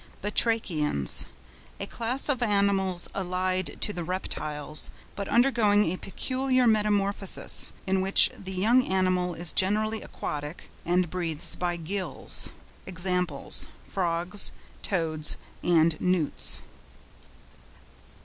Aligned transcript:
BATRACHIANS.—A 0.23 1.85
class 1.85 2.27
of 2.27 2.41
animals 2.41 3.07
allied 3.13 3.79
to 3.81 3.93
the 3.93 4.03
Reptiles, 4.03 4.89
but 5.15 5.27
undergoing 5.27 5.85
a 5.93 5.97
peculiar 5.97 6.65
metamorphosis, 6.65 7.71
in 7.85 8.01
which 8.01 8.31
the 8.35 8.51
young 8.51 8.83
animal 8.87 9.35
is 9.35 9.53
generally 9.53 10.01
aquatic 10.01 10.71
and 10.87 11.11
breathes 11.11 11.53
by 11.55 11.77
gills. 11.77 12.49
(Examples, 12.87 13.67
Frogs, 13.85 14.51
Toads, 14.81 15.37
and 15.61 16.01
Newts.) 16.01 16.61